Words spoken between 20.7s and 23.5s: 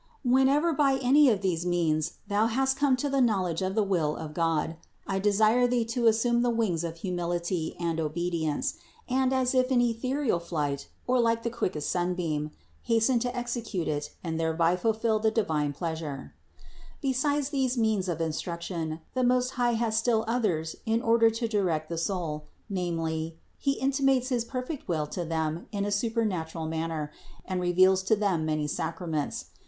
in order to direct the soul; namely,